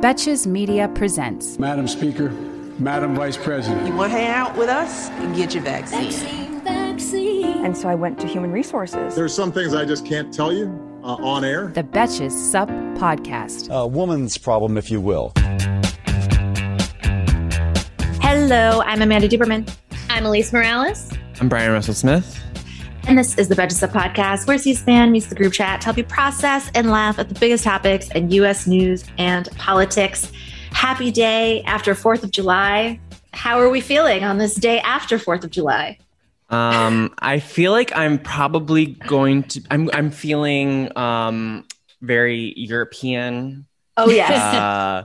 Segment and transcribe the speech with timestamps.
[0.00, 1.58] Betches Media presents.
[1.58, 2.30] Madam Speaker,
[2.78, 3.84] Madam Vice President.
[3.84, 6.12] You want to hang out with us and get your vaccine.
[6.12, 7.64] Vaccine, vaccine.
[7.64, 9.16] And so I went to human resources.
[9.16, 10.66] There's some things I just can't tell you
[11.02, 11.72] uh, on air.
[11.74, 13.74] The Betches Sup Podcast.
[13.74, 15.32] A woman's problem, if you will.
[18.22, 19.68] Hello, I'm Amanda Duberman.
[20.10, 21.10] I'm Alise Morales.
[21.40, 22.40] I'm Bryan Russell Smith.
[23.08, 25.96] And this is the Betches Sup Podcast, where C-SPAN meets the group chat to help
[25.96, 28.66] you process and laugh at the biggest topics in U.S.
[28.66, 30.30] news and politics.
[30.72, 33.00] Happy day after 4th of July.
[33.32, 35.96] How are we feeling on this day after 4th of July?
[36.50, 39.62] Um, I feel like I'm probably going to.
[39.70, 39.88] I'm.
[39.94, 41.64] I'm feeling um
[42.02, 43.66] very European.
[43.96, 44.32] Oh yes.
[44.32, 45.04] Uh,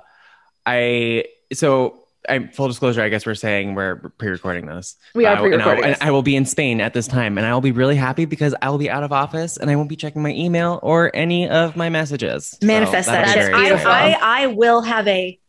[0.65, 2.02] I so.
[2.29, 4.95] I, full disclosure, I guess we're saying we're pre-recording this.
[5.13, 7.45] We are pre-recording and I, and I will be in Spain at this time, and
[7.45, 9.89] I will be really happy because I will be out of office, and I won't
[9.89, 12.57] be checking my email or any of my messages.
[12.61, 13.85] Manifest that'll that be shit.
[13.85, 14.13] I.
[14.13, 15.39] I, I will have a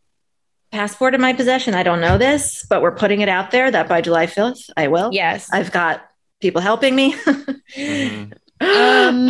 [0.73, 1.75] passport in my possession.
[1.75, 4.89] I don't know this, but we're putting it out there that by July 5th, I
[4.89, 5.11] will.
[5.13, 5.49] Yes.
[5.53, 6.05] I've got
[6.41, 7.15] people helping me.
[7.77, 8.33] Mhm.
[8.61, 9.29] Um,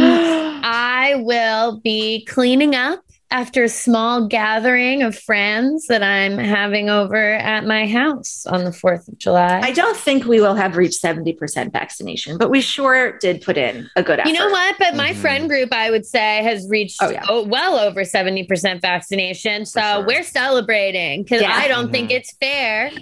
[0.63, 3.03] I will be cleaning up
[3.35, 8.71] after a small gathering of friends that I'm having over at my house on the
[8.71, 9.59] 4th of July.
[9.61, 13.91] I don't think we will have reached 70% vaccination, but we sure did put in
[13.97, 14.29] a good effort.
[14.29, 14.77] you know what?
[14.79, 15.17] But my Mhm.
[15.17, 17.25] friend group, I would say, has reached Oh, yeah.
[17.29, 19.67] oh, well over 70% vaccination.
[19.67, 20.07] So sure.
[20.07, 21.51] we're celebrating because Yeah.
[21.61, 22.15] I don't think Mhm.
[22.15, 22.93] it's fair.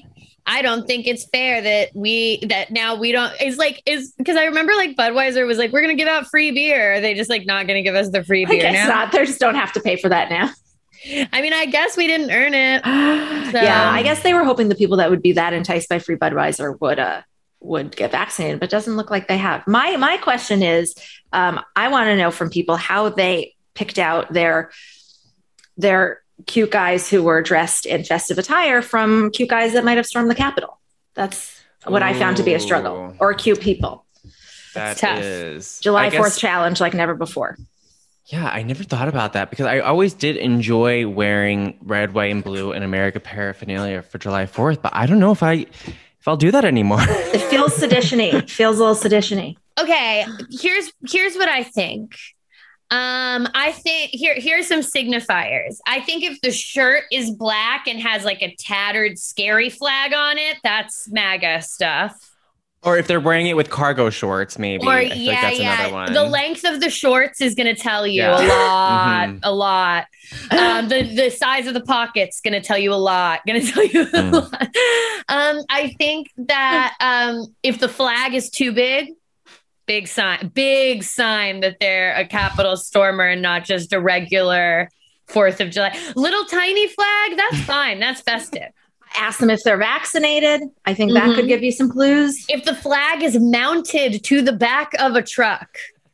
[0.47, 4.37] I don't think it's fair that we that now we don't it's like is because
[4.37, 6.95] I remember like Budweiser was like we're gonna give out free beer.
[6.95, 8.95] Are they just like not gonna give us the free I beer guess now?
[8.95, 9.13] not.
[9.13, 10.51] They just don't have to pay for that now.
[11.33, 12.83] I mean, I guess we didn't earn it.
[13.55, 16.17] yeah, I guess they were hoping the people that would be that enticed by free
[16.17, 17.23] Budweiser would uh
[17.61, 19.67] would get vaccinated, but doesn't look like they have.
[19.67, 20.95] My my question is,
[21.33, 24.71] um, I want to know from people how they picked out their
[25.77, 30.07] their cute guys who were dressed in festive attire from cute guys that might have
[30.07, 30.79] stormed the Capitol.
[31.15, 34.05] That's what I found to be a struggle, or cute people.
[34.75, 35.21] That tough.
[35.21, 37.59] is- July Fourth challenge like never before.
[38.27, 42.43] Yeah, I never thought about that because I always did enjoy wearing red, white, and
[42.43, 45.67] blue and America paraphernalia for July Fourth, but I don't know if I
[46.21, 47.01] if I'll do that anymore.
[47.35, 48.33] It feels seditiony.
[48.33, 49.57] It feels a little seditiony.
[49.79, 52.15] Okay, here's here's what I think.
[52.93, 55.79] Um, I think here here's some signifiers.
[55.87, 60.37] I think if the shirt is black and has like a tattered scary flag on
[60.37, 62.15] it, that's MAGA stuff.
[62.85, 64.85] or if they're wearing it with cargo shorts, maybe.
[64.85, 66.07] Or feel like yeah, yeah.
[66.13, 68.37] The length of the shorts is going to tell you Yeah.
[68.37, 69.39] a lot, Mhm.
[69.45, 70.05] a lot.
[70.51, 73.41] Um, the the size of the pockets going to tell you a lot.
[73.47, 74.33] Going to tell you a Mm.
[74.33, 74.77] lot.
[75.29, 79.11] Um, I think that um, if the flag is too big,
[79.87, 84.89] big sign, big sign that they're a Capitol stormer and not just a regular
[85.27, 85.97] Fourth of July.
[86.17, 88.01] Little tiny flag, that's fine.
[88.01, 88.69] That's festive.
[89.19, 90.63] Ask them if they're vaccinated.
[90.87, 91.35] I think that Mhm.
[91.37, 92.45] could give you some clues.
[92.49, 95.69] If the flag is mounted to the back of a truck,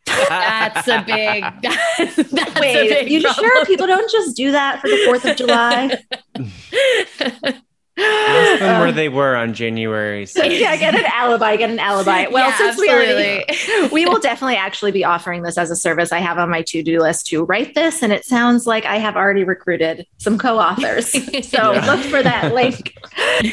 [0.06, 1.44] that's a big.
[1.62, 3.44] That's, that's a Wait, big you problem.
[3.46, 5.98] sure people don't just do that for the Fourth of July?
[7.98, 10.36] Ask them where Uh, they were on January 6th.
[10.60, 11.56] yeah, get an alibi.
[11.56, 12.26] Get an alibi.
[12.30, 13.88] Well, Yeah, since we already, absolutely.
[13.92, 16.12] we will definitely actually be offering this as a service.
[16.12, 19.16] I have on my to-do list to write this, and it sounds like I have
[19.16, 21.10] already recruited some co-authors.
[21.48, 21.84] So Yeah.
[21.86, 22.94] look for that link.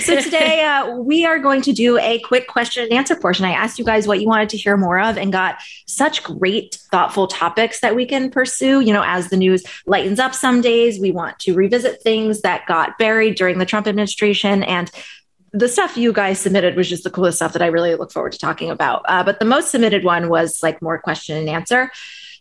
[0.02, 3.46] So today uh, we are going to do a quick question and answer portion.
[3.46, 5.58] I asked you guys what you wanted to hear more of, and got
[5.88, 8.82] such great, thoughtful topics that we can pursue.
[8.82, 12.66] You know, as the news lightens up, some days we want to revisit things that
[12.68, 14.92] got buried during the Trump administration and
[15.54, 18.34] the stuff you guys submitted was just the coolest stuff that I really look forward
[18.34, 19.06] to talking about.
[19.08, 21.90] Uh, but the most submitted one was like more question and answer.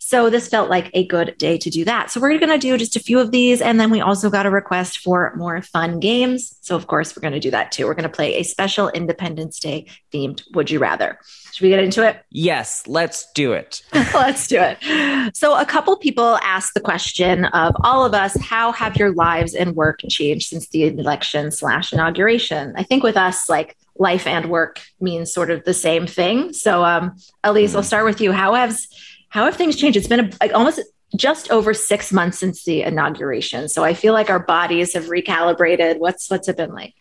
[0.07, 2.11] So this felt like a good day to do that.
[2.11, 3.63] So we're going to do just a few of these.
[3.63, 6.59] And then we also got a request for more fun games.
[6.61, 7.87] So, of course, we're going to do that too.
[7.87, 11.19] We're going to play a special Independence Day themed Would You Rather.
[11.55, 12.23] Should we get into it?
[12.31, 13.83] Yes, let's do it.
[13.95, 15.35] let's do it.
[15.35, 19.55] So, a couple people asked the question of all of us how have your lives
[19.55, 22.75] and work changed since the election slash inauguration?
[22.77, 26.53] I think with us, like life and work means sort of the same thing.
[26.53, 27.77] So, um, Alise, mm.
[27.77, 28.33] I'll start with you.
[28.33, 28.87] How has
[29.35, 29.97] how have things changed?
[29.97, 30.81] It's been a, like almost
[31.17, 35.99] just over six months since the inauguration, so I feel like our bodies have recalibrated.
[35.99, 36.95] What's what's it been like?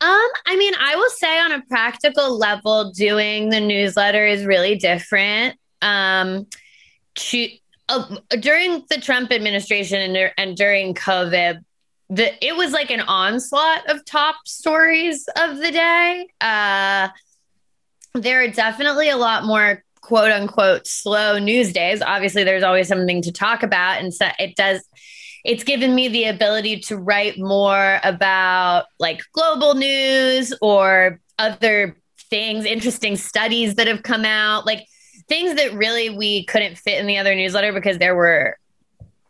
[0.00, 4.76] Um, I mean, I will say on a practical level, doing the newsletter is really
[4.76, 5.58] different.
[5.82, 6.46] Um,
[7.16, 7.48] to,
[7.88, 11.64] uh, during the Trump administration and, and during COVID,
[12.08, 16.28] the it was like an onslaught of top stories of the day.
[16.40, 17.08] Uh,
[18.14, 22.00] there are definitely a lot more quote unquote slow news days.
[22.00, 24.82] Obviously, there's always something to talk about, and so it does
[25.44, 31.94] it's given me the ability to write more about like global news or other
[32.30, 34.86] things, interesting studies that have come out, like
[35.28, 38.56] things that really we couldn't fit in the other newsletter because there were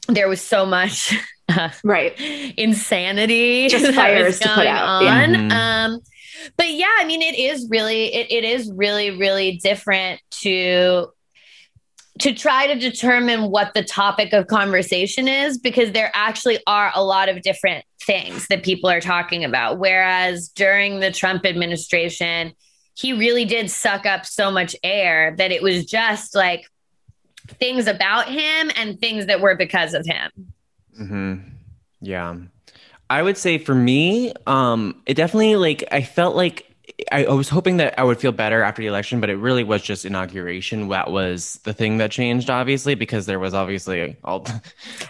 [0.06, 1.12] there was so much
[1.48, 2.18] uh, right
[2.56, 5.34] insanity just fires to put out on.
[5.34, 5.86] Yeah.
[5.86, 6.00] Um,
[6.56, 11.08] but yeah, I mean, it is really it, it is really really different to
[12.20, 17.02] to try to determine what the topic of conversation is because there actually are a
[17.02, 19.78] lot of different things that people are talking about.
[19.78, 22.52] Whereas during the Trump administration,
[22.94, 26.64] he really did suck up so much air that it was just like
[27.46, 30.30] things about him and things that were because of him.
[31.00, 31.34] Mm-hmm.
[32.00, 32.36] Yeah.
[33.10, 36.68] I would say for me, um, it definitely like I felt like
[37.12, 39.62] I, I, was hoping that I would feel better after the election, but it really
[39.62, 40.88] was just inauguration.
[40.88, 44.46] That was the thing that changed, obviously, because there was obviously all,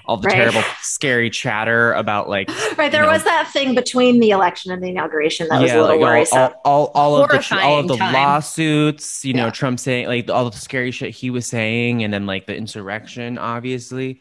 [0.04, 0.36] all the right.
[0.36, 2.50] terrible, scary chatter about like.
[2.76, 5.72] Right, there was know, that thing between the election and the inauguration that yeah, was
[5.72, 6.38] a little like worrisome.
[6.38, 8.12] All, all, all, all of the all of the time.
[8.12, 9.44] lawsuits, you yeah.
[9.44, 12.56] know, Trump saying like all the scary shit he was saying, and then like the
[12.56, 14.20] insurrection, obviously.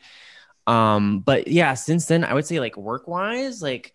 [0.67, 3.93] Um, but yeah, since then, I would say like work wise, like.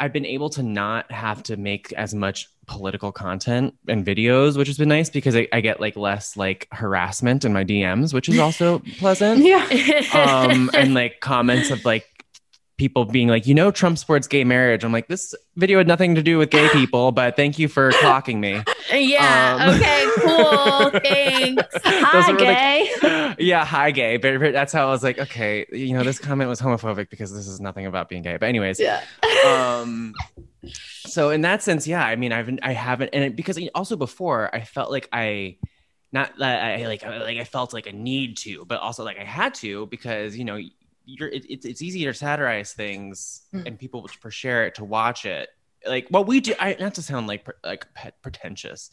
[0.00, 4.68] I've been able to not have to make as much political content and videos, which
[4.68, 8.28] has been nice because I, I, get like less like harassment in my DMs, which
[8.28, 9.44] is also pleasant.
[9.44, 9.64] Yeah.
[10.14, 12.06] um, and like comments of like
[12.82, 14.82] people being like, you know, Trump supports gay marriage.
[14.82, 17.92] I'm like, this video had nothing to do with gay people, but thank you for
[17.92, 18.60] clocking me.
[18.92, 19.56] Yeah.
[19.60, 20.04] Um, okay.
[20.16, 21.00] Cool.
[21.00, 21.62] Thanks.
[21.84, 22.90] Hi, gay.
[23.00, 23.64] Like, yeah.
[23.64, 24.16] Hi, gay.
[24.16, 27.32] But, but that's how I was like, okay, you know, this comment was homophobic because
[27.32, 28.36] this is nothing about being gay.
[28.36, 28.80] But anyways.
[28.80, 29.00] Yeah.
[29.46, 30.12] um
[31.06, 34.52] so in that sense, yeah, I mean, I've I haven't, and it, because also before
[34.52, 35.58] I felt like I,
[36.10, 39.24] not that I like like I felt like a need to, but also like I
[39.24, 40.58] had to because you know
[41.04, 43.66] you're it, it's it's easy to satirize things mm.
[43.66, 45.48] and people for share it to watch it
[45.84, 47.86] like what we do I, not to sound like like
[48.22, 48.90] pretentious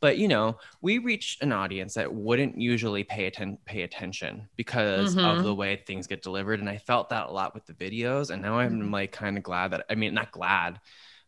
[0.00, 5.14] but you know we reach an audience that wouldn't usually pay atten- pay attention because
[5.14, 5.38] mm-hmm.
[5.38, 8.30] of the way things get delivered and i felt that a lot with the videos
[8.30, 8.94] and now i'm mm-hmm.
[8.94, 10.80] like kind of glad that i mean not glad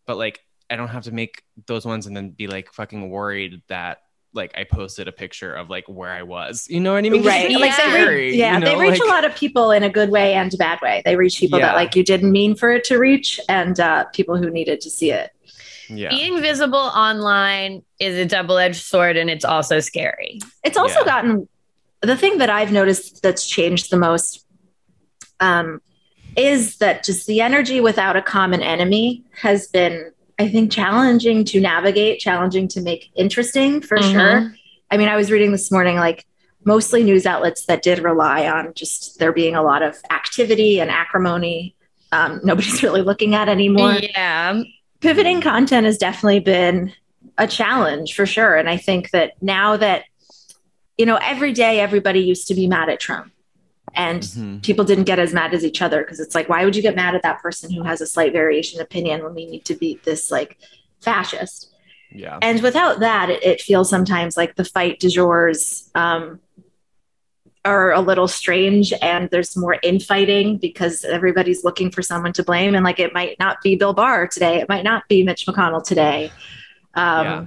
[0.07, 0.41] but like
[0.73, 3.99] I don't have to make those ones and then be like fucking worried that
[4.35, 6.67] like I posted a picture of like where I was.
[6.69, 7.25] You know what I mean?
[7.25, 7.51] Right.
[7.51, 7.59] Yeah.
[7.59, 8.67] Like they reach, yeah, you know?
[8.67, 11.03] they reach like, a lot of people in a good way and a bad way.
[11.05, 11.67] They reach people yeah.
[11.67, 14.91] that like you didn't mean for it to reach and uh, people who needed to
[14.91, 15.31] see it.
[15.89, 16.09] Yeah.
[16.11, 20.41] Being visible online is a double-edged sword and it's also scary.
[20.65, 21.05] It's also yeah.
[21.05, 21.49] gotten
[22.01, 24.47] the thing that I've noticed that's changed the most
[25.41, 25.81] um,
[26.37, 31.61] is that just the energy without a common enemy has been, I think, challenging to
[31.61, 34.13] navigate, challenging to make interesting for mm-hmm.
[34.13, 34.55] sure.
[34.91, 36.27] I mean, I was reading this morning, like
[36.65, 40.91] mostly news outlets that did rely on just there being a lot of activity and
[40.91, 41.75] acrimony.
[42.13, 43.95] Um, nobody's really looking at anymore.
[43.95, 44.63] Yeah.
[45.01, 46.93] Pivoting content has definitely been
[47.39, 48.57] a challenge for sure.
[48.57, 50.05] And I think that now that,
[50.97, 53.32] you know, every day everybody used to be mad at Trump
[53.95, 54.59] and mm-hmm.
[54.59, 56.97] people didn't get as mad as each other because it's like why would you get
[56.97, 60.03] mad at that person who has a slight variation opinion when we need to beat
[60.05, 60.59] this like
[61.01, 61.69] fascist?
[62.11, 62.39] Yeah.
[62.43, 66.41] And without that it, it feels sometimes like the fight du jours um,
[67.65, 72.75] are a little strange and there's more infighting because everybody's looking for someone to blame.
[72.75, 74.61] And like it might not be bill barr today.
[74.61, 76.33] It might not be mitch mcconnell today.
[76.95, 77.47] Um, yeah.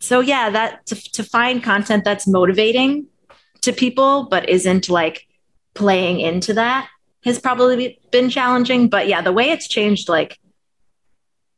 [0.00, 3.06] so yeah that to, to find content that's motivating
[3.62, 5.26] to people but isn't like
[5.74, 6.88] playing into that
[7.24, 8.88] has probably been challenging.
[8.88, 10.38] But yeah, the way it's changed, like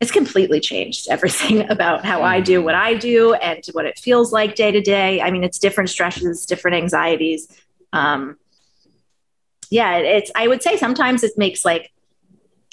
[0.00, 4.32] it's completely changed everything about how I do what I do and what it feels
[4.32, 5.20] like day to day.
[5.20, 7.49] I mean, it's different stresses, different anxieties.
[7.92, 8.37] Um,
[9.70, 11.92] yeah, it's, I would say sometimes it makes like,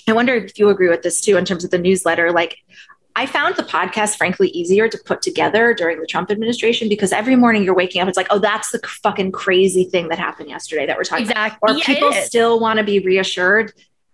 [0.08, 2.32] I wonder if you agree with this too, in terms of the newsletter.
[2.32, 2.58] Like,
[3.16, 7.36] I found the podcast, frankly, easier to put together during the Trump administration because every
[7.36, 10.86] morning you're waking up, it's like, oh, that's the fucking crazy thing that happened yesterday
[10.88, 11.58] that we're talking Exactly.
[11.62, 11.76] about.
[11.76, 13.74] Or Yeah, people still want to be reassured.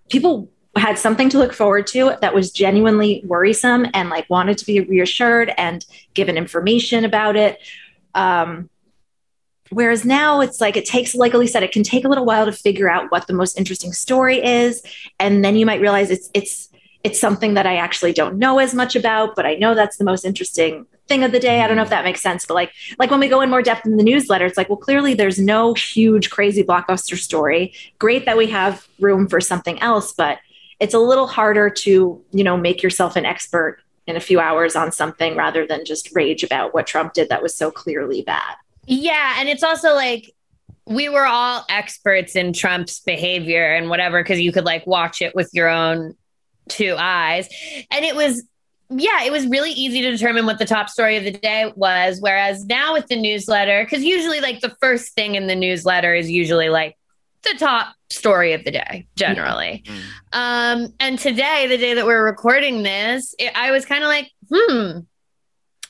[0.09, 4.65] People had something to look forward to that was genuinely worrisome and like wanted to
[4.65, 7.57] be reassured and given information about it.
[8.15, 8.69] Um,
[9.71, 12.45] Whereas now it's like it takes, like Alise said, it can take a little while
[12.45, 14.81] to figure out what the most interesting story is,
[15.19, 16.68] and then you might realize it's it's
[17.03, 20.03] it's something that I actually don't know as much about, but I know that's the
[20.03, 21.61] most interesting thing of the day.
[21.61, 23.61] I don't know if that makes sense, but like like when we go in more
[23.61, 27.73] depth in the newsletter, it's like, well, clearly there's no huge crazy blockbuster story.
[27.99, 30.39] Great that we have room for something else, but
[30.79, 34.75] it's a little harder to you know make yourself an expert in a few hours
[34.75, 38.55] on something rather than just rage about what Trump did that was so clearly bad.
[38.87, 40.33] Yeah, and it's also like
[40.85, 45.35] we were all experts in Trump's behavior and whatever because you could like watch it
[45.35, 46.15] with your own
[46.69, 47.47] two eyes.
[47.91, 48.43] And it was
[48.91, 52.19] yeah, it was really easy to determine what the top story of the day was
[52.21, 56.31] whereas now with the newsletter cuz usually like the first thing in the newsletter is
[56.31, 56.95] usually like
[57.43, 59.83] the top story of the day generally.
[60.33, 64.31] Um and today the day that we're recording this, it, I was kind of like,
[64.51, 65.01] "Hmm,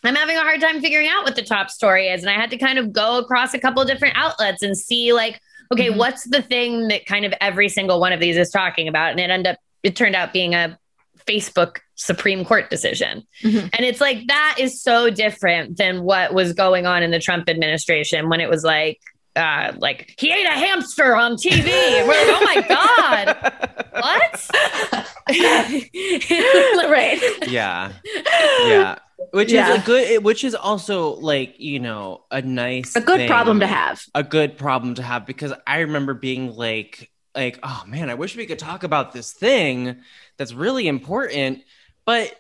[0.04, 2.22] I'm having a hard time figuring out what the top story is.
[2.22, 5.14] And I had to kind of go across a couple of different outlets and see
[5.14, 5.40] like,
[5.74, 9.12] okay, what's the thing that kind of every single one of these is talking about?
[9.12, 10.78] And it ended up, it turned out being a
[11.28, 13.24] Facebook Supreme Court decision.
[13.44, 17.50] And it's like, that is so different than what was going on in the Trump
[17.50, 19.00] administration when it was like,
[19.36, 21.68] uh, like he ate a hamster on TV.
[21.70, 23.54] And we're like, oh my God,
[23.94, 24.50] what?
[26.90, 27.20] right.
[27.48, 27.92] yeah
[28.66, 28.96] yeah
[29.32, 29.74] which Yeah.
[29.76, 33.28] is a good which is also like you know a nice A good thing.
[33.30, 34.02] problem to have.
[34.16, 38.36] a good problem to have because i remember being like like oh man i wish
[38.36, 39.96] we could talk about this thing
[40.38, 41.62] that's really important
[42.05, 42.34] but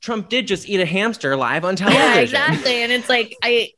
[0.00, 2.82] trump did just eat a hamster live on television Yeah, exactly.
[2.82, 3.70] And it's like I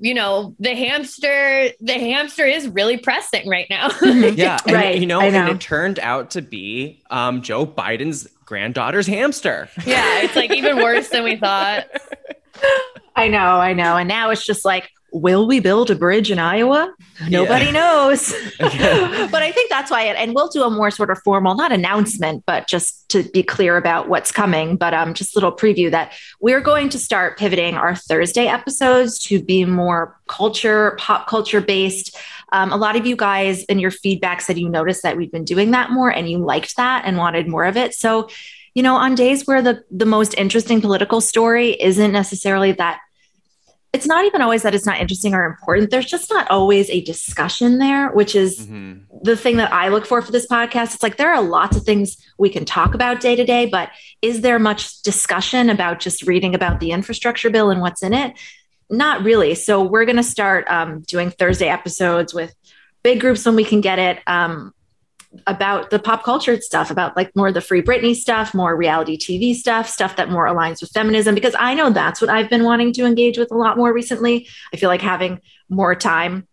[0.00, 3.88] you know, the hamster the hamster is really pressing right now.
[4.02, 5.26] yeah and, Right, you know, know.
[5.26, 10.76] and it turned out to be um joe biden's granddaughter's hamster yeah, it's like even
[10.76, 11.84] worse than we thought.
[13.16, 13.96] I know, I know.
[13.96, 16.92] And now it's just like, will we build a bridge in Iowa?
[17.28, 18.34] Nobody knows.
[18.58, 21.70] but I think that's why it, and we'll do a more sort of formal, not
[21.70, 24.76] announcement, but just to be clear about what's coming.
[24.76, 29.20] But um, just a little preview that we're going to start pivoting our Thursday episodes
[29.26, 32.16] to be more culture, pop culture based.
[32.52, 35.44] Um, a lot of you guys in your feedback said you noticed that we've been
[35.44, 37.94] doing that more and you liked that and wanted more of it.
[37.94, 38.28] So,
[38.74, 42.98] you know, on days where the the most interesting political story isn't necessarily that
[43.94, 45.90] it's not even always that it's not interesting or important.
[45.90, 49.02] There's just not always a discussion there, which is Mhm.
[49.22, 50.94] the thing that I look for for this podcast.
[50.94, 53.90] It's like there are lots of things we can talk about day to day, but
[54.20, 58.34] is there much discussion about just reading about the infrastructure bill and what's in it?
[58.90, 59.54] Not really.
[59.54, 62.52] So we're going to start um, doing Thursday episodes with
[63.04, 64.18] big groups when we can get it.
[64.26, 64.74] Um,
[65.46, 69.18] about the pop culture stuff, about like more of the free Britney stuff, more reality
[69.18, 72.64] TV stuff, stuff that more aligns with feminism, because I know that's what I've been
[72.64, 74.48] wanting to engage with a lot more recently.
[74.72, 76.46] I feel like having more time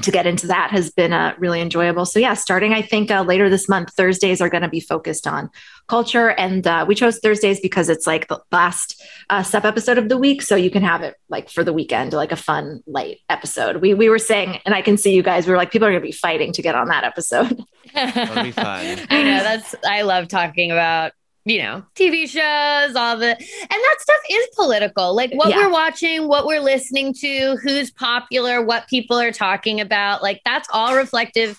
[0.00, 2.06] to get into that has been uh, really enjoyable.
[2.06, 5.26] So yeah, starting I think uh, later this month, Thursdays are going to be focused
[5.26, 5.50] on
[5.86, 10.08] culture, and uh, we chose Thursdays because it's like the last uh, Sup episode of
[10.08, 13.18] the week, so you can have it like for the weekend, like a fun light
[13.28, 13.76] episode.
[13.76, 15.46] We we were saying, and I can see you guys.
[15.46, 17.62] We were like, people are going to be fighting to get on that episode.
[17.94, 18.98] That'll be fun.
[19.10, 21.12] I know that's I love talking about
[21.44, 23.38] you know TV shows, all the and
[23.70, 25.14] that stuff is political.
[25.14, 25.56] Like what Yeah.
[25.66, 30.22] we're watching, what we're listening to, who's popular, what people are talking about.
[30.22, 31.58] Like that's all reflective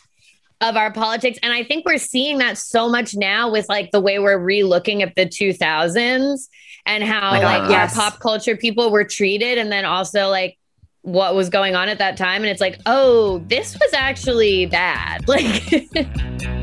[0.64, 1.38] of our politics.
[1.44, 5.04] And I think we're seeing that so much now with like the way we're re-looking
[5.04, 6.48] at the 2000s
[6.86, 7.98] and how God, like yes.
[7.98, 10.58] our pop culture people were treated, and then also like
[11.02, 12.42] what was going on at that time.
[12.42, 15.26] And it's like, oh, this was actually bad.
[15.28, 16.63] Like.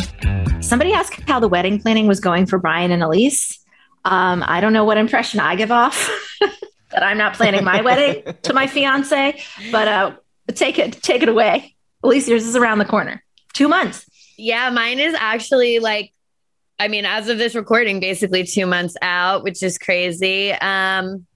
[0.61, 3.57] Somebody asked how the wedding planning was going for Bryan and Alise.
[4.05, 6.09] Um, I don't know what impression I give off
[6.91, 10.11] that I'm not planning my wedding to my fiance, but uh,
[10.53, 11.75] take it, take it away.
[12.03, 13.23] Alise, yours is around the corner.
[13.53, 14.05] Two months.
[14.37, 16.11] Yeah, mine is actually like,
[16.79, 20.51] I mean, as of this recording, basically two months out, which is crazy.
[20.53, 21.27] Um,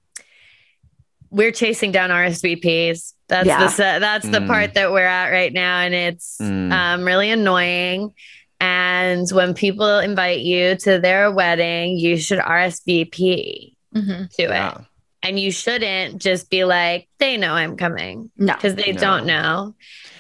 [1.30, 3.14] we're chasing down RSVPs.
[3.28, 3.68] That's Yeah.
[3.68, 4.48] the that's the Mm.
[4.48, 6.72] part that we're at right now, and it's Mm.
[6.72, 8.14] um, really annoying.
[8.60, 14.30] And when people invite you to their wedding, you should RSVP Mhm.
[14.36, 14.72] to Yeah.
[14.72, 14.78] it,
[15.24, 18.54] and you shouldn't just be like, "They know I'm coming." No.
[18.54, 19.00] because they No.
[19.00, 19.76] don't know.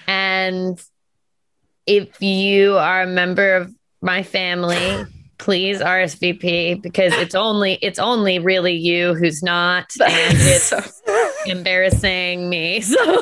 [0.08, 0.80] And
[1.88, 5.06] if you are a member of my family,
[5.38, 10.74] please RSVP because it's only it's only really you who's not, and it's
[11.45, 12.82] embarrassing me.
[12.82, 13.21] So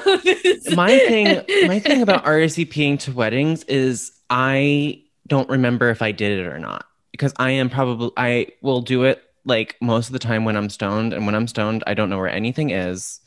[0.75, 6.39] my thing my thing about RSVPing to weddings is I don't remember if I did
[6.39, 10.19] it or not because I am probably I will do it like most of the
[10.19, 13.21] time when I'm stoned and when I'm stoned I don't know where anything is.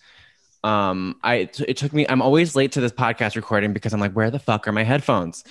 [0.65, 4.13] Um I it took me I'm always late to this podcast recording because I'm like
[4.15, 5.45] where the fuck are my headphones?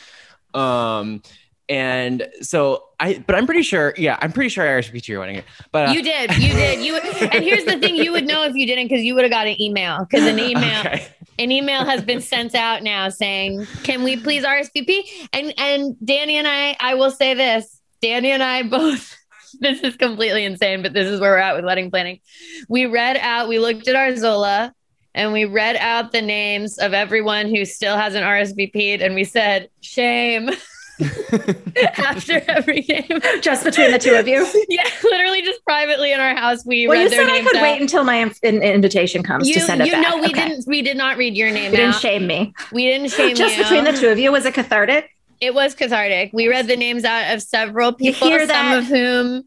[0.54, 1.24] Um
[1.70, 5.22] and so I but I'm pretty sure yeah I'm pretty sure I RSVP'd to your
[5.22, 5.42] wedding.
[5.72, 6.98] But uh, you did, you did, you.
[6.98, 9.48] And here's the thing: you would know if you didn't because you would have got
[9.48, 10.80] an email because an email.
[10.82, 11.08] okay.
[11.38, 16.38] An email has been sent out now saying, "Can we please RSVP?" And and Danny
[16.38, 19.18] and I, I will say this: Danny and I both.
[19.62, 22.20] This is completely insane, but this is where we're at with wedding planning.
[22.68, 24.74] We read out, we looked at our Zola,
[25.14, 29.70] and we read out the names of everyone who still hasn't RSVP'd, and we said,
[29.80, 30.50] "Shame."
[31.98, 34.46] After every game, Just between the two of you.
[34.70, 37.56] yeah, literally just privately in our house, we Well, read you their said I could
[37.58, 37.62] out.
[37.64, 40.08] wait until my in- invitation comes you, to send it you back.
[40.10, 40.50] know, we Okay.
[40.50, 41.72] didn't, we did not read your name.
[41.72, 42.54] You didn't shame me.
[42.72, 43.64] We didn't shame Just you.
[43.64, 45.10] between the two of you, was it cathartic?
[45.42, 46.32] It was cathartic.
[46.34, 48.78] We read the names out of several people, some that?
[48.78, 49.44] of whom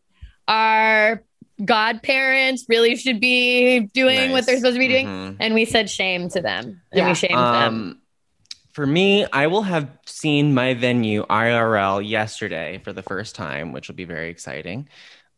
[0.46, 1.22] are
[1.64, 5.06] godparents, really should be doing what they're supposed to be doing.
[5.06, 5.36] Mhm.
[5.40, 6.82] And we said shame to them.
[6.92, 7.08] And Yeah.
[7.08, 8.00] we shamed them.
[8.78, 13.72] Um, for me, I will have seen my venue IRL yesterday for the first time,
[13.72, 14.88] which will be very exciting.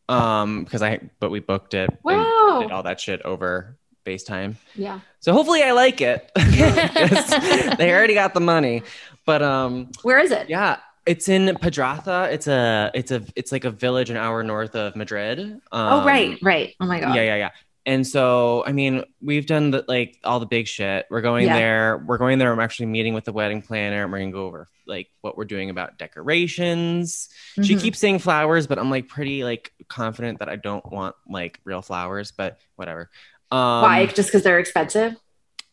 [0.08, 2.58] Um, because I but we booked it Wow.
[2.60, 4.56] did all that shit over FaceTime.
[4.74, 5.00] Yeah.
[5.20, 6.30] So hopefully I like it.
[7.78, 8.82] they already got the money.
[9.24, 10.50] But um Where is it?
[10.50, 12.28] yeah, it's in Pedraza.
[12.32, 15.38] It's a it's a it's like a village an hour north of Madrid.
[15.38, 16.74] Um, oh, right, right.
[16.80, 17.14] Oh my God.
[17.14, 17.50] yeah, yeah, yeah.
[17.86, 21.06] And so, I mean, we've done the, like all the big shit.
[21.10, 21.56] We're going Yeah.
[21.58, 22.04] there.
[22.06, 22.52] We're going there.
[22.52, 25.44] I'm actually meeting with the wedding planner, and we're gonna go over like what we're
[25.44, 27.28] doing about decorations.
[27.62, 27.80] She Mhm.
[27.80, 31.82] keeps saying flowers, but I'm like pretty like confident that I don't want like real
[31.82, 32.32] flowers.
[32.32, 33.10] But whatever.
[33.50, 34.06] Um, Why?
[34.06, 35.16] Just because they're expensive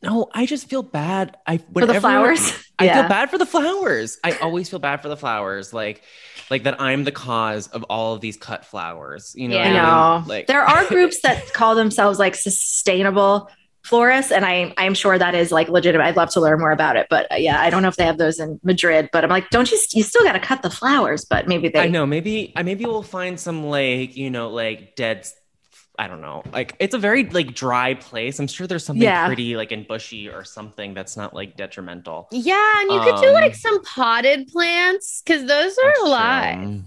[0.03, 1.37] No, I just feel bad.
[1.47, 2.66] I for the flowers?
[2.79, 4.17] I feel bad for the flowers.
[4.23, 5.73] I always feel bad for the flowers.
[5.73, 6.03] Like,
[6.49, 9.33] like that I'm the cause of all of these cut flowers.
[9.35, 9.63] You know, Yeah.
[9.63, 10.19] I I know.
[10.19, 10.27] mean?
[10.29, 13.49] Like there are groups that call themselves like sustainable
[13.83, 16.03] florists, and I I'm sure that is like legitimate.
[16.05, 18.05] I'd love to learn more about it, but uh, yeah, I don't know if they
[18.05, 19.09] have those in Madrid.
[19.11, 19.77] But I'm like, don't you?
[19.93, 21.79] You still got to cut the flowers, but maybe they.
[21.79, 22.05] I know.
[22.05, 25.25] Maybe I maybe we'll find some like you know like dead.
[25.99, 26.43] I don't know.
[26.53, 28.39] Like it's a very like dry place.
[28.39, 29.25] I'm sure there's something Yeah.
[29.25, 32.27] pretty like and bushy or something that's not like detrimental.
[32.31, 36.60] Yeah, and you could do Um, like some potted plants because those are That's alive.
[36.63, 36.83] true.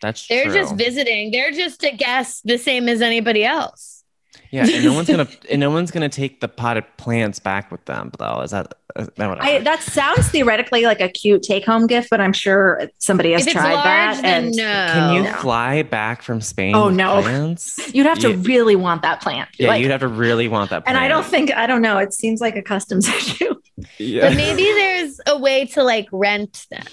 [0.00, 0.54] That's They're true.
[0.54, 1.30] just visiting.
[1.32, 4.04] They're just a guest, the same as anybody else.
[4.50, 7.84] Yeah, and no one's gonna and no one's gonna take the potted plants back with
[7.86, 8.12] them.
[8.18, 9.42] Though is that, is that whatever?
[9.46, 13.48] I, that sounds theoretically like a cute take-home gift, but I'm sure somebody has If
[13.48, 14.22] it's tried large, that.
[14.22, 14.62] then and no.
[14.92, 15.32] Can you No.
[15.38, 16.74] fly back from Spain?
[16.74, 17.22] Oh, no.
[17.22, 17.78] plants?
[17.94, 18.42] you'd have to Yeah.
[18.42, 19.48] really want that plant.
[19.58, 20.84] Yeah, Like- you'd have to really want that.
[20.84, 20.96] Plant.
[20.96, 21.98] And I don't think I don't know.
[21.98, 23.54] It seems like a customs issue.
[23.98, 24.28] Yeah.
[24.28, 26.84] But maybe there's a way to like rent them,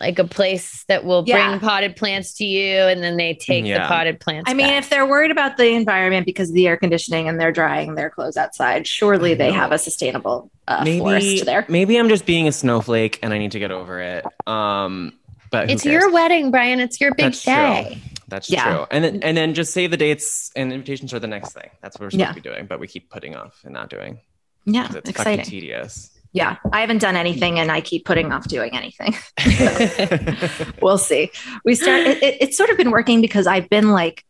[0.00, 1.48] like a place that will Yeah.
[1.50, 4.50] bring potted plants to you, and then they take the potted plants.
[4.50, 4.84] I mean, back.
[4.84, 8.10] if they're worried about the environment because of the air conditioning and they're drying their
[8.10, 11.64] clothes outside, surely they have a sustainable uh, maybe forest there.
[11.68, 14.24] maybe I'm just being a snowflake and I need to get over it.
[14.46, 15.12] Um,
[15.50, 16.80] but it's your wedding, Bryan.
[16.80, 17.52] It's your big That's true.
[17.54, 17.98] day.
[18.28, 18.64] That's Yeah.
[18.64, 18.86] true.
[18.90, 21.70] And then and then just save the dates and invitations are the next thing.
[21.80, 22.28] That's what we're supposed Yeah.
[22.28, 24.18] to be doing, but we keep putting off and not doing.
[24.64, 25.38] Yeah, It's exciting.
[25.38, 26.10] fucking tedious.
[26.36, 29.14] Yeah, I haven't done anything and I keep putting off doing anything.
[30.82, 31.30] we'll see.
[31.64, 32.00] We start.
[32.00, 34.22] It, it, it's sort of been working because I've been like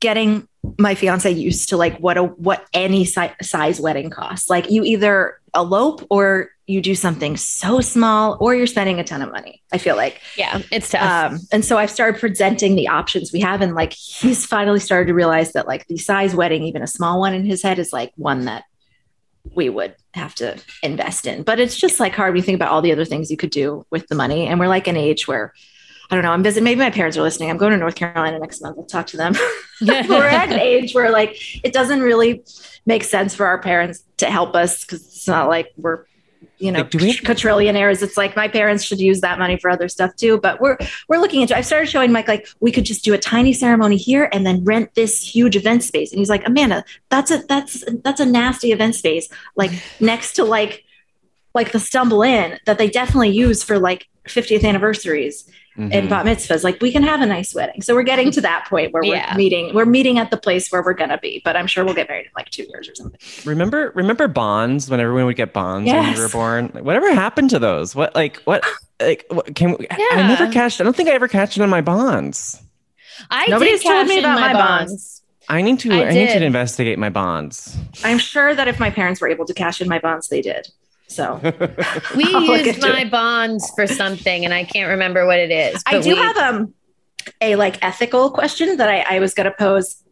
[0.00, 0.46] getting
[0.78, 4.50] my fiance used to like what a what any si- size wedding costs.
[4.50, 9.22] Like you either elope or you do something so small or you're spending a ton
[9.22, 9.62] of money.
[9.72, 10.20] I feel like.
[10.36, 11.32] Yeah, it's tough.
[11.32, 15.06] Um, and so I've started presenting the options we have, and like he's finally started
[15.06, 17.90] to realize that like the size wedding, even a small one in his head, is
[17.90, 18.64] like one that
[19.54, 21.42] we would have to invest in.
[21.42, 23.50] But it's just like hard when you think about all the other things you could
[23.50, 24.46] do with the money.
[24.46, 25.52] And we're like an age where
[26.10, 27.50] I don't know, I'm visiting, maybe my parents are listening.
[27.50, 28.78] I'm going to North Carolina next month.
[28.78, 29.34] I'll talk to them.
[29.80, 32.42] we're at an age where like it doesn't really
[32.86, 36.04] make sense for our parents to help us because it's not like we're
[36.58, 38.02] you know Like, do we- quadrillionaires.
[38.02, 40.38] It's like my parents should use that money for other stuff too.
[40.38, 40.76] But we're
[41.08, 43.96] we're looking into i've started showing mike like we could just do a tiny ceremony
[43.96, 46.10] here and then rent this huge event space.
[46.12, 49.70] And he's like amanda that's a that's that's a nasty event space like
[50.00, 50.84] next to like
[51.54, 56.08] like the stumble in that they definitely use for like 50th anniversaries and Mhm.
[56.08, 56.64] bat mitzvahs.
[56.64, 57.82] Like we can have a nice wedding.
[57.82, 59.32] So we're getting to that point where Yeah.
[59.32, 59.74] we're meeting.
[59.74, 61.40] We're meeting at the place where we're gonna be.
[61.44, 63.18] But I'm sure we'll get married in like two years or something.
[63.44, 66.16] Remember remember bonds when everyone would get bonds when Yes.
[66.16, 66.70] you were born?
[66.74, 67.94] Like, whatever happened to those?
[67.94, 68.64] What like what
[69.00, 71.70] like what can we, I never cashed I don't think I ever cashed in on
[71.70, 72.60] my bonds.
[73.30, 75.22] I Nobody's told me about my bonds.
[75.48, 77.76] I need to I I, need to investigate my bonds.
[78.04, 80.68] I'm sure that if my parents were able to cash in my bonds, they did.
[81.08, 81.40] So
[82.16, 83.10] We I'll used my it.
[83.10, 85.82] bonds for something, and I can't remember what it is.
[85.86, 86.74] I do we- have um
[87.42, 90.02] a like ethical question that I, I was gonna pose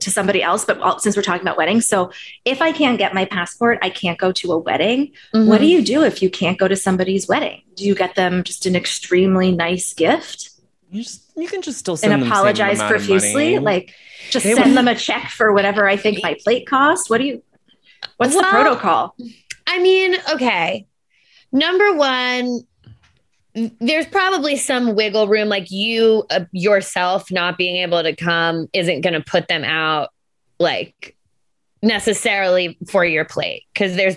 [0.00, 2.10] to somebody else, but well, since we're talking about weddings, so
[2.44, 5.12] if I can't get my passport, I can't go to a wedding.
[5.32, 5.68] What do Mhm.
[5.68, 7.62] you do if you can't go to somebody's wedding?
[7.76, 10.50] Do you get them just an extremely nice gift
[10.90, 13.54] You just you can just still send and them the same apologize of profusely?
[13.54, 13.58] money.
[13.58, 13.94] Like
[14.30, 17.08] just They send would- them a check for whatever I think my plate costs.
[17.10, 17.42] What do you
[18.16, 19.14] what's the protocol?
[19.70, 20.86] I mean, okay.
[21.52, 22.60] Number one,
[23.54, 25.48] there's probably some wiggle room.
[25.48, 30.10] Like you uh, yourself not being able to come isn't going to put them out
[30.58, 31.16] like
[31.82, 34.16] necessarily for your plate because there's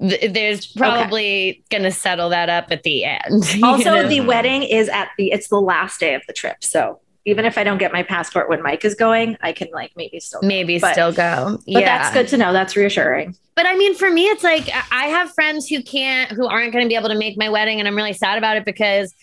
[0.00, 3.44] th- there's probably going to settle that up at the end.
[3.62, 4.08] Also, know?
[4.08, 6.64] the wedding is at the it's the last day of the trip.
[6.64, 9.92] So even if I don't get my passport when Mike is going, I can like
[9.96, 10.46] maybe still go.
[10.46, 11.58] maybe But- still go.
[11.66, 12.52] But that's good to know.
[12.52, 13.36] That's reassuring.
[13.54, 16.72] But I mean, for me, it's like I- I have friends who can't, who aren't
[16.72, 19.14] going to be able to make my wedding, and I'm really sad about it because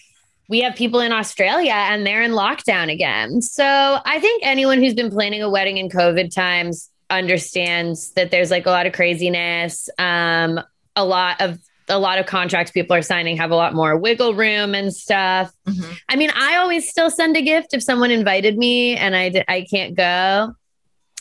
[0.50, 3.42] we have people in Australia and they're in lockdown again.
[3.42, 8.52] So I think anyone who's been planning a wedding in COVID times understands that there's
[8.52, 9.90] like a lot of craziness.
[9.98, 10.60] Um,
[10.96, 11.60] a lot of
[11.92, 15.52] a lot of contracts people are signing have a lot more wiggle room and stuff.
[15.68, 15.92] Mm-hmm.
[16.10, 19.44] I mean, I always still send a gift if someone invited me and I d-
[19.48, 20.54] I can't go.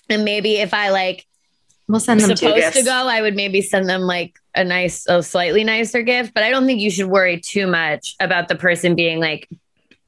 [0.09, 1.27] And maybe if I like
[1.89, 5.25] We'll send them supposed to go, I would maybe send them like a nice, a
[5.25, 6.35] slightly nicer gift.
[6.35, 9.49] But I don't think you should worry too much about the person being like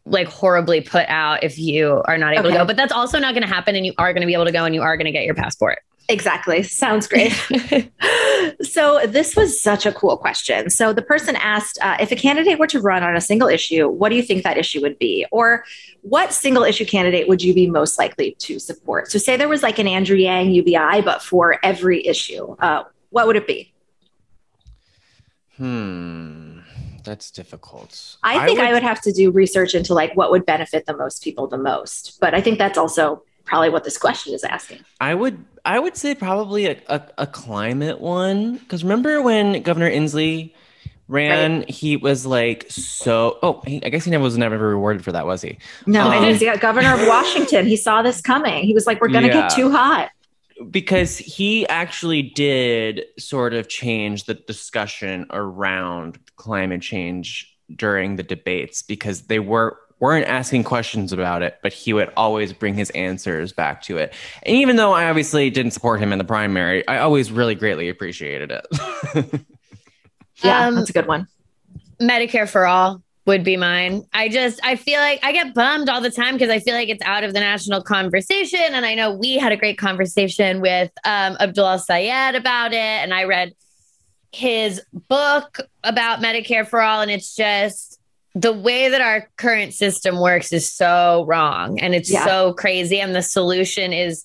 [0.04, 2.52] like horribly put out if you are not able Okay.
[2.56, 2.64] to go.
[2.66, 4.52] But that's also not going to happen, and you are going to be able to
[4.52, 5.80] go, and you are going to get your passport.
[6.08, 6.62] Exactly.
[6.62, 7.30] Sounds great.
[8.62, 10.68] so, this was such a cool question.
[10.68, 13.88] So, the person asked uh, if a candidate were to run on a single issue,
[13.88, 15.26] what do you think that issue would be?
[15.30, 15.64] Or
[16.02, 19.10] what single issue candidate would you be most likely to support?
[19.10, 23.26] So, say there was like an Andrew Yang UBI, but for every issue, uh, what
[23.26, 23.72] would it be?
[25.56, 26.60] Hmm,
[27.04, 28.16] that's difficult.
[28.22, 31.22] I think I would, have to do research into like what would benefit the most
[31.22, 32.18] people the most.
[32.20, 34.80] But I think that's also probably what this question is asking.
[35.00, 39.90] I would I would say probably a, a, a climate one because remember when Governor
[39.90, 40.52] Inslee
[41.08, 43.38] ran, he was like so.
[43.42, 45.58] Oh, he, I guess he never was never rewarded for that, was he?
[45.86, 47.66] No, Um, and he's governor of Washington.
[47.66, 48.64] He saw this coming.
[48.64, 49.48] He was like, we're going to Yeah.
[49.48, 50.10] get too hot.
[50.70, 58.82] because he actually did sort of change the discussion around climate change during the debates
[58.82, 63.52] because they were weren't asking questions about it but he would always bring his answers
[63.52, 64.12] back to it
[64.42, 67.88] and even though i obviously didn't support him in the primary i always really greatly
[67.88, 69.40] appreciated it
[70.42, 71.28] Yeah, Um, that's a good one.
[72.00, 74.04] Medicare for all would be mine.
[74.12, 76.88] I just I feel like I get bummed all the time because I feel like
[76.88, 78.60] it's out of the national conversation.
[78.72, 83.14] And I know we had a great conversation with um, Abdul Sayed about it, and
[83.14, 83.52] I read
[84.32, 87.91] his book about Medicare for all, and it's just
[88.34, 92.24] the way that our current system works is so wrong and it's Yeah.
[92.24, 94.24] so crazy, and the solution is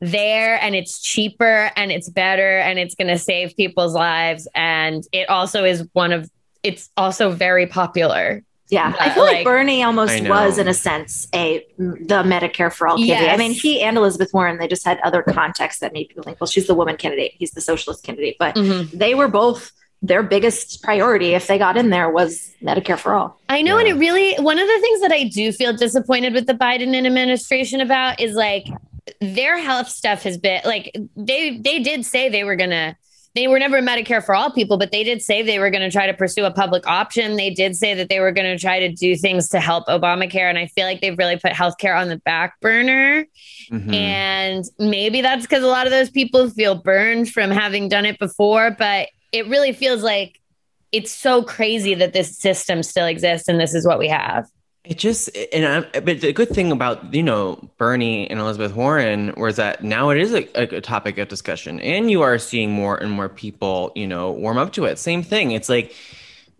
[0.00, 5.04] there and it's cheaper and it's better and it's going to save people's lives and
[5.12, 6.28] it also is one of
[6.64, 10.72] it's also very popular Yeah, I Uh, feel like, like- Bernie almost was, in a
[10.72, 13.28] sense, a the Medicare for all candidate.
[13.28, 16.40] I mean, he and Elizabeth Warren, they just had other contexts that made people think,
[16.40, 18.90] well, she's the woman candidate, he's the socialist candidate, but Mhm.
[18.92, 23.40] they were both their biggest priority if they got in there was Medicare for all.
[23.48, 26.46] I know, and it really one of the things that I do feel disappointed with
[26.46, 28.66] the Biden administration about is like
[29.20, 32.96] their health stuff has been like they they did say they were gonna
[33.34, 35.90] they were never Medicare for all people, but they did say they were going to
[35.90, 37.36] try to pursue a public option.
[37.36, 40.50] They did say that they were going to try to do things to help Obamacare,
[40.50, 43.24] and I feel like they've really put healthcare on the back burner.
[43.70, 43.94] Mhm.
[43.94, 48.18] And maybe that's because a lot of those people feel burned from having done it
[48.18, 50.40] before, but it really feels like
[50.92, 54.46] it's so crazy that this system still exists and this is what we have.
[54.84, 59.32] It just and I, but the good thing about you know Bernie and Elizabeth Warren
[59.36, 62.96] was that now it is a, a, topic of discussion, and you are seeing more
[62.96, 64.98] and more people you know warm up to it.
[64.98, 65.52] Same thing.
[65.52, 65.94] It's like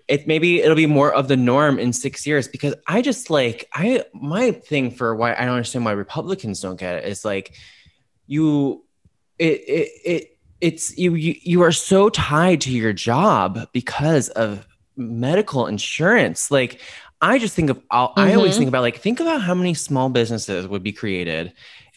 [0.06, 3.68] it maybe it'll be more of the norm in six years because I just like
[3.72, 7.54] I my thing for why I don't understand why Republicans don't get it is like
[8.28, 8.84] you
[9.36, 10.31] it it it
[10.62, 16.50] it's you you you are so tied to your job because of medical insurance.
[16.50, 16.80] Like
[17.20, 18.58] i just think of I'll- i always Mhm.
[18.58, 21.52] think about like think about how many small businesses would be created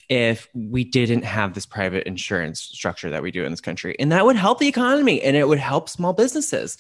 [0.08, 3.96] if we didn't have this private insurance structure that we do in this country.
[4.00, 6.78] And that would help the economy and it would help small businesses.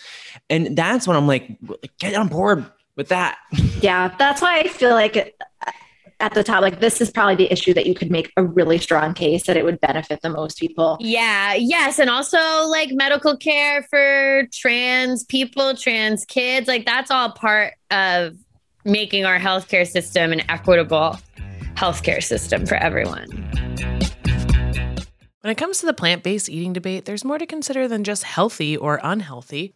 [0.49, 1.57] And that's when i'm like
[1.99, 3.37] get on board with that.
[3.81, 5.35] Yeah, that's why I feel like
[6.19, 8.77] at the top, like this is probably the issue that you could make a really
[8.77, 10.97] strong case that it would benefit the most people.
[10.99, 11.99] Yeah, yes.
[11.99, 16.67] And also like medical care for trans people, trans kids.
[16.67, 18.35] Like that's all part of
[18.85, 21.17] making our healthcare system an equitable
[21.75, 23.27] healthcare system for everyone.
[25.41, 28.23] When it comes to the plant based eating debate, there's more to consider than just
[28.23, 29.75] healthy or unhealthy.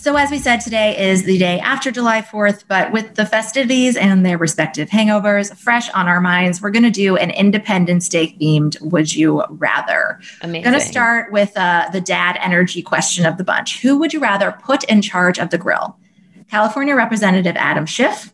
[0.00, 3.98] So, as we said, today is the day after July 4th, but with the festivities
[3.98, 8.34] and their respective hangovers fresh on our minds, we're going to do an Independence Day
[8.40, 10.18] themed Would You Rather.
[10.40, 10.62] Amazing.
[10.62, 13.82] Going to start with uh, the dad energy question of the bunch.
[13.82, 15.98] Who would you rather put in charge of the grill?
[16.50, 18.32] California Representative Adam Schiff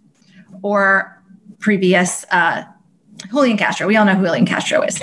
[0.62, 1.20] or
[1.58, 2.62] previous uh,
[3.28, 3.88] Julian Castro?
[3.88, 5.02] We all know who Julian Castro is.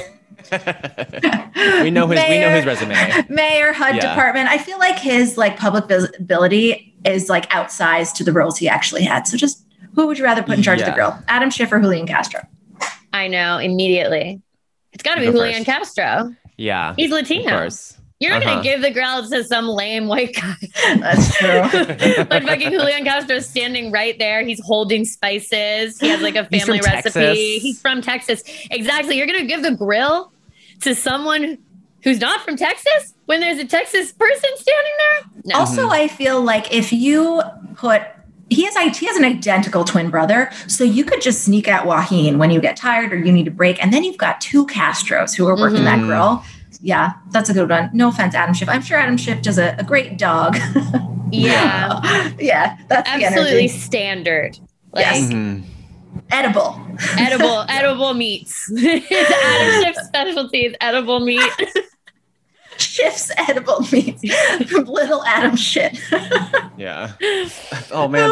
[0.52, 2.96] We know his we know his resume.
[3.30, 4.10] Mayor, HUD Yeah.
[4.14, 4.50] department.
[4.50, 9.04] I feel like his like public visibility is like outsized to the roles he actually
[9.04, 9.28] had.
[9.28, 11.18] So just who would you rather put in charge of the grill?
[11.28, 12.42] Adam Schiff or Julian Castro?
[13.14, 14.42] I know immediately.
[14.92, 15.96] It's got to be Julian first.
[15.96, 16.36] Castro.
[16.58, 17.46] Yeah, He's Latino.
[17.52, 17.98] Of course.
[18.24, 18.52] You're not Uh-huh.
[18.56, 20.56] gonna give the grill to some lame white guy.
[21.00, 21.60] That's true.
[22.30, 24.46] like fucking Julian Castro is standing right there.
[24.46, 26.00] He's holding spices.
[26.00, 27.12] He has like a He's family recipe.
[27.20, 27.38] Texas.
[27.62, 28.44] He's from Texas.
[28.72, 29.18] Exactly.
[29.18, 30.32] You're gonna give the grill
[30.82, 31.58] to someone
[32.04, 35.42] who's not from Texas when there's a Texas person standing there?
[35.46, 35.60] No.
[35.60, 37.42] Also, I feel like if you
[37.76, 38.04] put
[38.50, 42.38] he has he has an identical twin brother, so you could just sneak out Joaquin
[42.38, 45.36] when you get tired or you need a break, and then you've got two Castros
[45.36, 46.06] who are working that Mhm.
[46.08, 46.44] grill.
[46.82, 47.90] Yeah, that's a good one.
[47.94, 48.70] No offense, Adam Schiff.
[48.70, 50.58] I'm sure Adam Schiff does a, a great dog.
[51.32, 52.32] yeah.
[52.40, 53.68] yeah, that's Absolutely energy.
[53.70, 54.60] standard.
[54.92, 55.30] Like Yes.
[55.32, 55.64] Mhm.
[56.32, 56.80] Edible.
[57.18, 58.72] edible, edible meats.
[58.72, 59.02] Adam
[59.84, 61.42] Schiff's specialty is edible meat.
[62.78, 64.24] Schiff's edible meats
[64.70, 66.00] from Little Adam shit.
[66.78, 67.12] Yeah.
[67.92, 68.32] Oh man.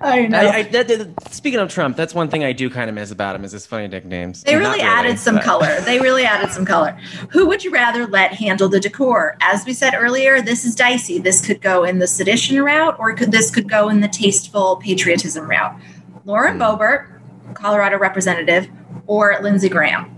[0.00, 0.38] I know.
[0.38, 3.10] I, I, that, that- speaking of Trump, that's one thing I do kind of miss
[3.12, 4.42] about him is his funny nicknames.
[4.42, 5.80] They Not really added some but- color.
[5.82, 6.92] They really added some color.
[7.30, 9.36] Who would you rather let handle the decor?
[9.40, 11.18] As we said earlier, this is dicey.
[11.18, 14.76] This could go in the sedition route, or could this could go in the tasteful
[14.76, 15.78] patriotism route.
[16.24, 16.62] Lauren Hmm.
[16.62, 17.20] Boebert,
[17.54, 18.68] Colorado representative,
[19.06, 20.10] or Lindsey Graham.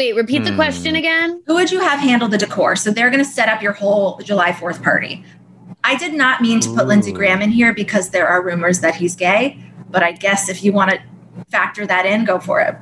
[0.00, 0.56] Wait, repeat the Hmm.
[0.56, 1.42] question again.
[1.46, 2.74] Who would you have handle the decor?
[2.74, 5.22] So they're going to set up your whole July 4th party.
[5.84, 8.94] I did not mean to put Lindsey Graham in here because there are rumors that
[8.94, 9.58] he's gay,
[9.90, 10.98] but I guess if you want to
[11.50, 12.76] factor that in, go for it.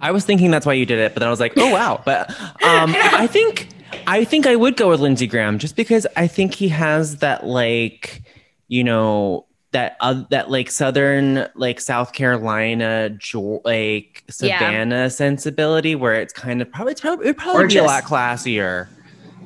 [0.00, 2.00] I was thinking that's why you did it, but then I was like, oh wow.
[2.04, 2.30] But
[2.62, 3.66] um, I think
[4.06, 7.44] I think I would go with Lindsey Graham just because I think he has that
[7.44, 8.22] like,
[8.68, 14.58] you know, that uh, that like southern like South Carolina jo- like Yeah.
[14.58, 18.88] Savannah sensibility where it's kind of probably it's probably it'd probably be a lot classier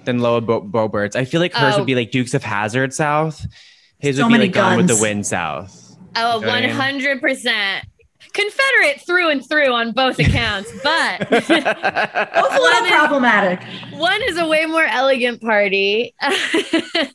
[0.04, 1.16] than Loa Bo- Boebert's.
[1.16, 1.78] I feel like hers Oh.
[1.78, 3.46] would be like Dukes of Hazzard South.
[3.98, 4.98] His So would be many like Gone with the.
[5.00, 5.80] Wind South.
[6.16, 7.00] Oh, You know what I mean?
[7.00, 7.82] 100%.
[8.34, 13.60] Confederate through and through on both accounts, but Both a little One is- problematic.
[13.92, 16.14] one is a way more elegant party.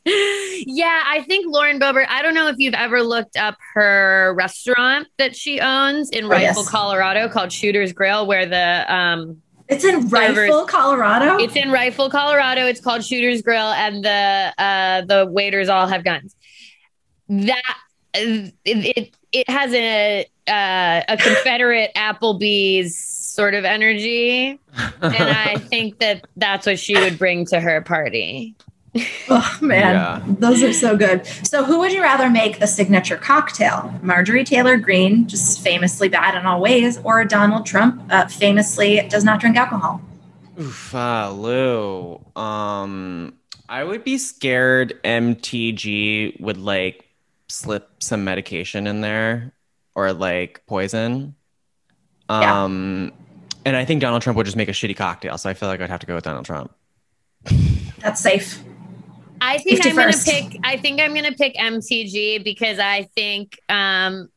[0.06, 5.08] yeah, I think Lauren Boebert, I don't know if you've ever looked up her restaurant
[5.18, 6.68] that she owns in Oh, Rifle, yes.
[6.68, 10.36] Colorado called Shooter's Grill, where the um It's in Servers.
[10.48, 11.36] Rifle, Colorado.
[11.42, 12.66] it's in Rifle, Colorado.
[12.66, 16.34] It's called Shooter's Grill, and the uh the waiters all have guns.
[17.28, 17.62] That
[18.14, 24.58] it it, it has a uh, a Confederate Applebee's sort of energy,
[25.00, 28.54] and I think that that's what she would bring to her party.
[29.28, 30.22] Oh man, Yeah.
[30.26, 31.24] those are so good.
[31.46, 33.94] So, who would you rather make the signature cocktail?
[34.02, 39.22] Marjorie Taylor Greene, just famously bad in all ways, or Donald Trump, uh, famously does
[39.22, 40.00] not drink alcohol?
[40.60, 42.20] Oof, uh, Lou.
[42.34, 43.34] Um,
[43.68, 47.04] I would be scared MTG would like
[47.48, 49.52] slip some medication in there
[50.00, 51.34] or like poison.
[52.28, 52.64] Yeah.
[52.64, 53.12] Um,
[53.64, 55.36] and I think Donald Trump would just make a shitty cocktail.
[55.36, 56.72] So I feel like I'd have to go with Donald Trump.
[57.98, 58.62] That's safe.
[59.40, 60.26] I think Safety I'm gonna first.
[60.26, 60.58] pick.
[60.64, 64.28] I think I'm gonna pick MTG because I think um,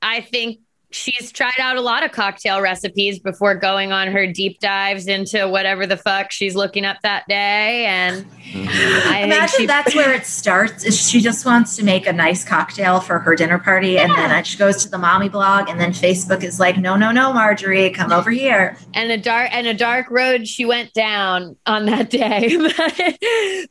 [0.00, 0.60] I think
[0.92, 5.48] she's tried out a lot of cocktail recipes before going on her deep dives into
[5.48, 10.26] whatever the fuck she's looking up that day, and I Imagine she, that's where it
[10.26, 10.84] starts.
[10.84, 14.44] Is she just wants to make a nice cocktail for her dinner party, and then
[14.44, 17.90] she goes to the mommy blog, and then Facebook is like, "No, no, no, Marjorie,
[17.90, 22.10] come over here." and a dark and a dark road she went down on that
[22.22, 22.56] day.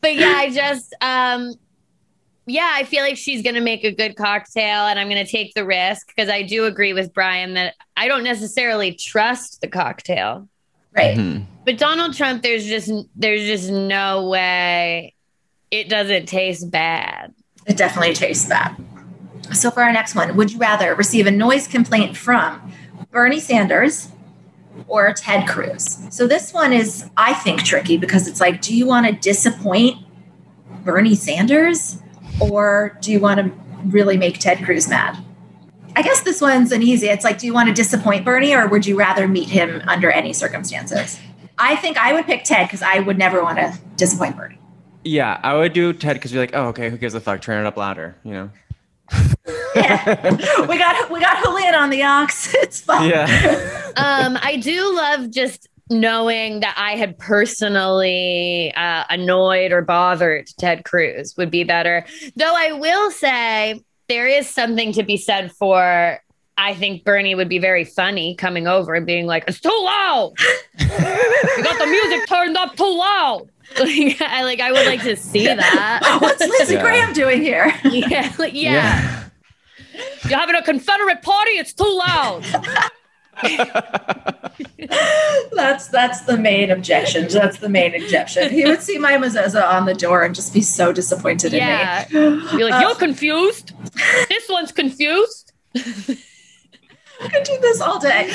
[0.02, 1.54] but yeah, I just um
[2.48, 5.32] yeah, I feel like she's going to make a good cocktail and I'm going to
[5.32, 9.68] take the risk because I do agree with Bryan that I don't necessarily trust the
[9.68, 10.48] cocktail.
[10.94, 11.18] Right.
[11.18, 11.46] Mhm.
[11.66, 15.14] But Donald Trump there's just there's just no way
[15.70, 17.34] it doesn't taste bad.
[17.66, 18.76] It definitely tastes bad.
[19.54, 22.74] So for our next one, would you rather receive a noise complaint from
[23.12, 24.10] Bernie Sanders
[24.88, 26.00] or Ted Cruz?
[26.10, 29.98] So this one is, I think, tricky because it's like, do you want to disappoint
[30.84, 32.01] Bernie Sanders
[32.42, 33.52] or do you want to
[33.86, 35.18] really make Ted Cruz mad?
[35.96, 37.08] I guess this one's an easy.
[37.08, 40.10] It's like, do you want to disappoint Bernie or would you rather meet him under
[40.10, 41.20] any circumstances?
[41.58, 44.58] I think I would pick Ted because I would never want to disappoint Bernie.
[45.04, 47.42] Yeah, I would do Ted because you're like, oh, okay, who gives a fuck?
[47.42, 48.50] Turn it up louder, you know?
[49.76, 50.66] yeah.
[50.68, 52.28] we got we got Julian on the aux.
[52.62, 53.10] It's fun.
[53.10, 53.26] Yeah.
[53.98, 60.86] um, I do love just knowing that I had personally uh, annoyed or bothered Ted
[60.86, 62.06] Cruz would be better.
[62.36, 66.20] Though I will say there is something to be said for.
[66.58, 70.34] I think Bernie would be very funny coming over and being like, "It's too loud.
[70.80, 75.16] you got the music turned up too loud." Like I like I would like to
[75.16, 76.18] see that.
[76.22, 76.82] What's Lindsey Yeah.
[76.82, 77.74] Graham doing here?
[77.86, 79.30] Yeah, like, yeah.
[80.28, 81.52] You're having a Confederate party.
[81.52, 82.44] It's too loud.
[85.54, 87.28] That's that's the main objection.
[87.28, 88.50] That's the main objection.
[88.52, 92.06] He would see my mezuzah on the door and just be so disappointed Yeah.
[92.10, 92.48] in me.
[92.58, 93.74] You're like, Uh, you're confused.
[94.30, 95.54] this one's confused.
[95.76, 98.32] I could do this all day.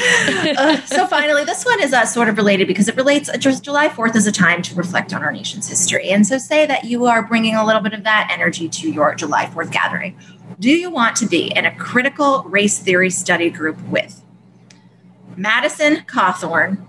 [0.56, 3.28] Uh, so finally, this one is uh, sort of related because it relates.
[3.28, 6.38] uh, just July Fourth is a time to reflect on our nation's history, and so
[6.38, 9.70] say that you are bringing a little bit of that energy to your July Fourth
[9.72, 10.16] gathering.
[10.60, 14.22] Do you want to be in a critical race theory study group with
[15.36, 16.84] Madison Cawthorn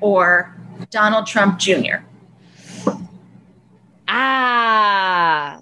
[0.00, 0.54] or
[0.90, 1.96] Donald Trump Jr.?
[4.06, 5.60] Ah.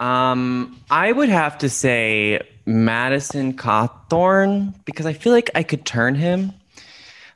[0.00, 6.14] Um, I would have to say Madison Cawthorn because I feel like I could turn
[6.14, 6.52] him,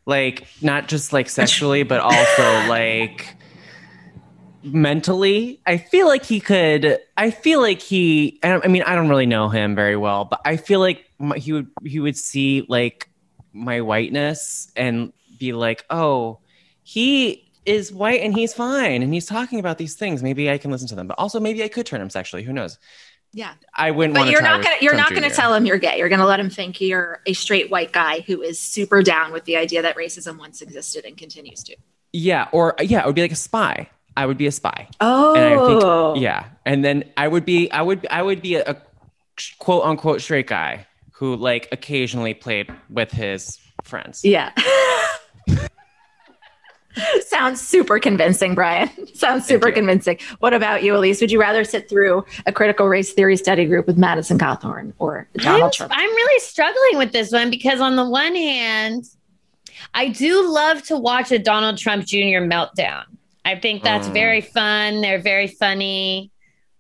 [0.06, 3.36] like not just like sexually, but also like
[4.64, 5.60] mentally.
[5.66, 6.98] I feel like he could.
[7.16, 8.38] I feel like he.
[8.42, 11.38] I, I mean, I don't really know him very well, but I feel like my,
[11.38, 11.68] he would.
[11.84, 13.08] He would see like
[13.52, 16.38] my whiteness and be like, "Oh,
[16.82, 20.22] he is white and he's fine and he's talking about these things.
[20.22, 22.42] Maybe I can listen to them, but also maybe I could turn him sexually.
[22.42, 22.78] Who knows?
[23.32, 23.54] Yeah.
[23.74, 25.98] I wouldn't But you're not gonna you're not gonna tell him you're gay.
[25.98, 29.44] You're gonna let him think you're a straight white guy who is super down with
[29.44, 31.76] the idea that racism once existed and continues to.
[32.12, 33.90] Yeah, or yeah, it would be like a spy.
[34.16, 34.88] I would be a spy.
[35.00, 35.34] Oh.
[35.34, 36.14] And I think oh.
[36.16, 38.76] yeah, and then I would be I would I would be a, a
[39.58, 44.24] quote unquote straight guy who like occasionally played with his friends.
[44.24, 44.52] Yeah.
[47.26, 48.88] Sounds super convincing, Bryan.
[49.14, 50.18] Sounds super convincing.
[50.38, 51.20] What about you, Alise?
[51.20, 55.28] Would you rather sit through a critical race theory study group with Madison Cawthorn or
[55.36, 55.92] Donald I'm, Trump?
[55.94, 59.06] I'm really struggling with this one because, on the one hand,
[59.92, 62.42] I do love to watch a Donald Trump Jr.
[62.42, 63.04] meltdown.
[63.44, 64.12] I think that's Mm.
[64.12, 65.00] very fun.
[65.00, 66.30] They're very funny.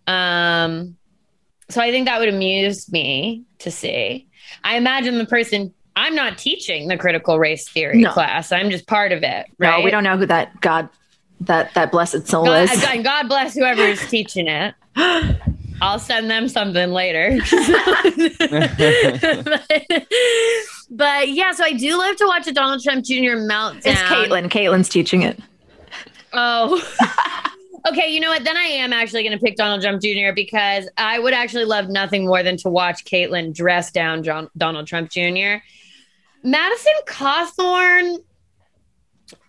[0.06, 0.96] Um,
[1.70, 4.26] so I think that would amuse me to see.
[4.62, 5.72] I imagine the person.
[5.96, 8.10] I'm not teaching the critical race theory No.
[8.10, 8.52] class.
[8.52, 9.46] I'm just part of it.
[9.58, 9.78] Right?
[9.78, 10.88] No, we don't know who that God,
[11.42, 12.80] that that blessed soul God, is.
[12.82, 14.74] God- God bless whoever is teaching it.
[15.82, 17.30] I'll send them something later.
[20.90, 23.36] but yeah, so I do love to watch a Donald Trump Jr.
[23.36, 23.82] meltdown.
[23.84, 24.48] It's Caitlin.
[24.50, 25.38] Caitlin's teaching it.
[26.34, 26.82] Oh.
[27.88, 28.44] okay, you know what?
[28.44, 30.32] Then I am actually going to pick Donald Trump Jr.
[30.34, 34.86] because I would actually love nothing more than to watch Caitlyn dress down John- Donald
[34.86, 35.56] Trump Jr.
[36.42, 38.18] Madison Cawthorn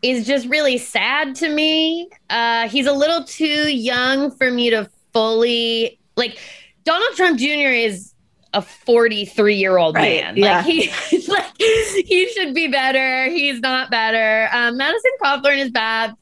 [0.02, 2.10] is just really sad to me.
[2.30, 6.38] Uh, he's a little too young for me to fully like.
[6.86, 7.48] Donald Trump Jr.
[7.74, 8.14] is
[8.54, 10.38] a 43 year old Right, man.
[10.38, 10.58] yeah.
[10.58, 13.26] Like he, like he should be better.
[13.30, 14.48] He's not better.
[14.54, 16.14] Um, Madison Cawthorn is bad.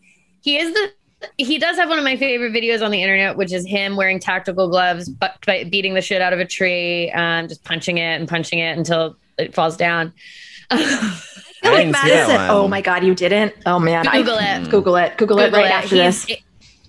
[0.43, 0.91] He is the.
[1.37, 4.19] He does have one of my favorite videos on the internet, which is him wearing
[4.19, 8.19] tactical gloves, but, but beating the shit out of a tree, um, just punching it
[8.19, 10.11] and punching it until it falls down.
[10.69, 10.83] I
[11.63, 12.35] feel like Madison.
[12.49, 13.53] Oh my God, you didn't?
[13.65, 14.05] Oh man.
[14.05, 14.69] I- Google it.
[14.69, 15.17] Google it.
[15.17, 16.37] Google, it right after He's- this.
[16.37, 16.43] it-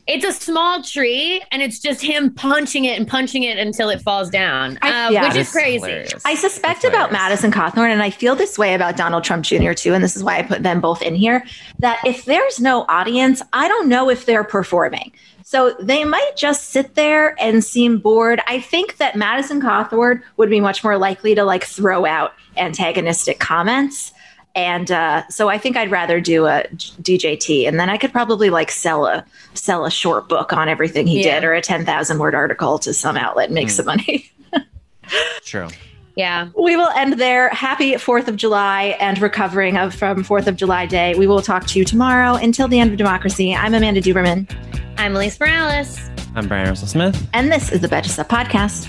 [0.07, 4.03] it's a small tree, and it's just him punching it and punching it until it
[4.03, 5.23] falls down, I- uh, yeah.
[5.23, 6.07] which is That's crazy.
[6.25, 9.73] I suspect about Madison Cawthorn, and I feel this way about Donald Trump Jr.
[9.73, 11.45] too, and this is why I put them both in here.
[11.79, 15.13] That if there's no audience, I don't know if they're performing.
[15.47, 18.41] So they might just sit there and seem bored.
[18.47, 23.39] I think that Madison Cawthorn would be much more likely to like throw out antagonistic
[23.41, 24.13] comments.
[24.57, 28.51] And uh, so I think I'd rather do a DJT, and then I could probably
[28.51, 29.25] like sell a
[29.55, 31.41] sell a short book on everything he Yeah.
[31.41, 34.31] did, or a ten thousand word article to some outlet and make some money.
[35.45, 35.69] True.
[36.17, 36.51] Yeah.
[36.57, 37.49] We will end there.
[37.49, 41.17] Happy 4th of July and recovering of, from 4th of July Day.
[41.17, 42.35] We will talk to you tomorrow.
[42.35, 44.49] Until the end of democracy, I'm Amanda Duberman.
[44.97, 45.99] I'm Alise Morales.
[46.37, 47.29] I'm Bryan Russell Smith.
[47.33, 48.89] And this is the Betches Sup Podcast.